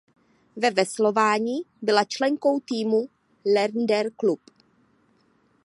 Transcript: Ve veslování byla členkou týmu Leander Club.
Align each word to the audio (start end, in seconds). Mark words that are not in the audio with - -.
Ve 0.57 0.71
veslování 0.71 1.61
byla 1.81 2.03
členkou 2.03 2.59
týmu 2.59 3.09
Leander 3.55 4.09
Club. 4.19 4.41